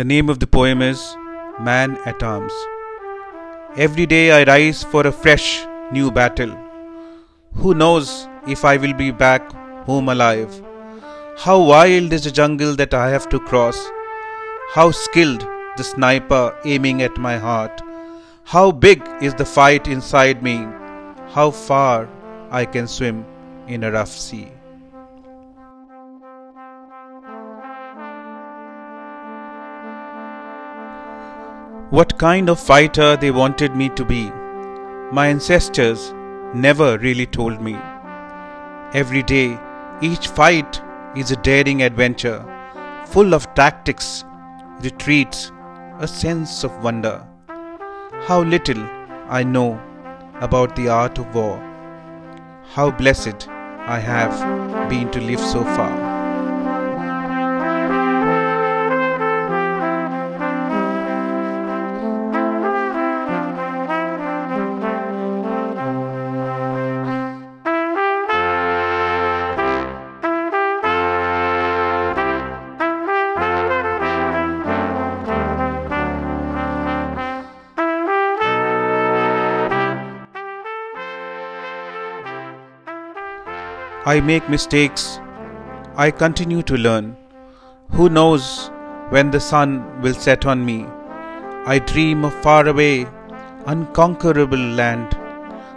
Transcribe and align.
The 0.00 0.04
name 0.04 0.30
of 0.30 0.38
the 0.40 0.46
poem 0.46 0.80
is 0.80 0.98
Man 1.60 1.98
at 2.06 2.22
Arms. 2.22 2.54
Every 3.76 4.06
day 4.06 4.32
I 4.32 4.44
rise 4.44 4.82
for 4.82 5.06
a 5.06 5.12
fresh 5.12 5.66
new 5.92 6.10
battle. 6.10 6.52
Who 7.56 7.74
knows 7.74 8.26
if 8.48 8.64
I 8.64 8.78
will 8.78 8.94
be 8.94 9.10
back 9.10 9.52
home 9.84 10.08
alive? 10.08 10.62
How 11.36 11.60
wild 11.60 12.14
is 12.14 12.24
the 12.24 12.30
jungle 12.30 12.74
that 12.76 12.94
I 12.94 13.10
have 13.10 13.28
to 13.28 13.40
cross? 13.40 13.78
How 14.72 14.90
skilled 14.90 15.46
the 15.76 15.84
sniper 15.84 16.56
aiming 16.64 17.02
at 17.02 17.18
my 17.18 17.36
heart? 17.36 17.82
How 18.44 18.72
big 18.72 19.06
is 19.20 19.34
the 19.34 19.44
fight 19.44 19.86
inside 19.86 20.42
me? 20.42 20.56
How 21.34 21.50
far 21.50 22.08
I 22.50 22.64
can 22.64 22.88
swim 22.88 23.26
in 23.68 23.84
a 23.84 23.92
rough 23.92 24.08
sea? 24.08 24.48
What 31.90 32.18
kind 32.18 32.48
of 32.48 32.60
fighter 32.60 33.16
they 33.16 33.32
wanted 33.32 33.74
me 33.74 33.88
to 33.96 34.04
be, 34.04 34.30
my 35.10 35.26
ancestors 35.26 36.12
never 36.54 36.98
really 36.98 37.26
told 37.26 37.60
me. 37.60 37.74
Every 38.94 39.24
day, 39.24 39.58
each 40.00 40.28
fight 40.28 40.80
is 41.16 41.32
a 41.32 41.36
daring 41.36 41.82
adventure, 41.82 42.44
full 43.06 43.34
of 43.34 43.52
tactics, 43.54 44.24
retreats, 44.82 45.50
a 45.98 46.06
sense 46.06 46.62
of 46.62 46.80
wonder. 46.84 47.26
How 48.28 48.44
little 48.44 48.84
I 49.28 49.42
know 49.42 49.80
about 50.40 50.76
the 50.76 50.90
art 50.90 51.18
of 51.18 51.34
war. 51.34 51.58
How 52.72 52.92
blessed 52.92 53.48
I 53.48 53.98
have 53.98 54.88
been 54.88 55.10
to 55.10 55.20
live 55.20 55.40
so 55.40 55.64
far. 55.64 56.09
I 84.06 84.18
make 84.18 84.48
mistakes. 84.48 85.20
I 85.94 86.10
continue 86.10 86.62
to 86.62 86.74
learn. 86.74 87.18
Who 87.90 88.08
knows 88.08 88.70
when 89.10 89.30
the 89.30 89.40
sun 89.40 90.00
will 90.00 90.14
set 90.14 90.46
on 90.46 90.64
me? 90.64 90.86
I 91.66 91.80
dream 91.80 92.24
of 92.24 92.32
faraway, 92.42 93.06
unconquerable 93.66 94.56
land, 94.56 95.12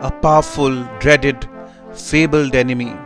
a 0.00 0.10
powerful, 0.10 0.82
dreaded, 0.98 1.46
fabled 1.92 2.54
enemy. 2.54 2.96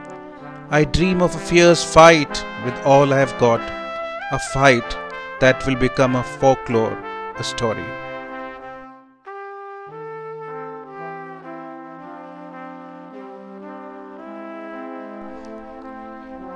I 0.70 0.84
dream 0.84 1.22
of 1.22 1.34
a 1.34 1.38
fierce 1.38 1.82
fight 1.82 2.44
with 2.64 2.80
all 2.84 3.12
I 3.12 3.18
have 3.18 3.36
got, 3.40 3.60
a 4.30 4.38
fight 4.54 4.96
that 5.40 5.66
will 5.66 5.74
become 5.74 6.14
a 6.14 6.22
folklore, 6.22 6.96
a 7.36 7.42
story. 7.42 8.09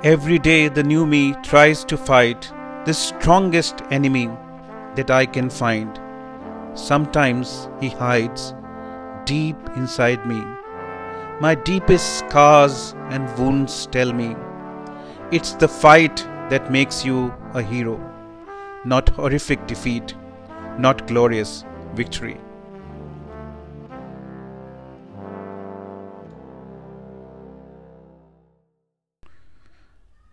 Every 0.03 0.37
day, 0.37 0.67
the 0.67 0.83
new 0.83 1.05
me 1.05 1.33
tries 1.41 1.83
to 1.85 1.97
fight 1.97 2.51
the 2.85 2.93
strongest 2.93 3.81
enemy 3.89 4.29
that 4.95 5.09
I 5.09 5.25
can 5.25 5.49
find. 5.49 5.99
Sometimes 6.73 7.69
he 7.79 7.89
hides 7.89 8.53
deep 9.25 9.57
inside 9.75 10.25
me. 10.27 10.43
My 11.39 11.55
deepest 11.55 12.19
scars 12.19 12.93
and 13.09 13.35
wounds 13.39 13.87
tell 13.87 14.13
me 14.13 14.35
it's 15.31 15.53
the 15.53 15.67
fight 15.67 16.17
that 16.49 16.71
makes 16.71 17.03
you 17.03 17.33
a 17.53 17.61
hero, 17.61 17.97
not 18.83 19.09
horrific 19.09 19.65
defeat, 19.65 20.13
not 20.77 21.07
glorious 21.07 21.65
victory. 21.95 22.37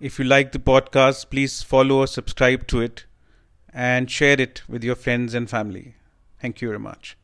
If 0.03 0.19
you 0.19 0.25
like 0.25 0.51
the 0.51 0.59
podcast, 0.59 1.31
please 1.31 1.63
follow 1.63 1.99
or 2.01 2.09
subscribe 2.09 2.67
to 2.67 2.81
it 2.81 3.05
and 3.73 4.11
share 4.11 4.41
it 4.41 4.61
with 4.69 4.83
your 4.83 4.97
friends 4.97 5.33
and 5.33 5.49
family. 5.49 5.95
Thank 6.41 6.61
you 6.61 6.67
very 6.67 6.81
much. 6.81 7.17